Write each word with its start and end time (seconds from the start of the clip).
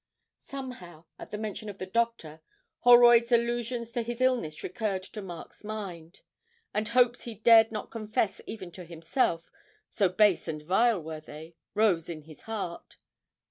Somehow, 0.39 1.05
at 1.19 1.29
the 1.29 1.37
mention 1.37 1.69
of 1.69 1.77
the 1.77 1.85
doctor, 1.85 2.41
Holroyd's 2.79 3.31
allusions 3.31 3.91
to 3.91 4.01
his 4.01 4.19
illness 4.19 4.63
recurred 4.63 5.03
to 5.03 5.21
Mark's 5.21 5.63
mind, 5.63 6.21
and 6.73 6.87
hopes 6.87 7.25
he 7.25 7.35
dared 7.35 7.71
not 7.71 7.91
confess 7.91 8.41
even 8.47 8.71
to 8.71 8.83
himself, 8.83 9.51
so 9.91 10.09
base 10.09 10.47
and 10.47 10.63
vile 10.63 10.99
were 11.03 11.21
they, 11.21 11.53
rose 11.75 12.09
in 12.09 12.23
his 12.23 12.41
heart. 12.49 12.97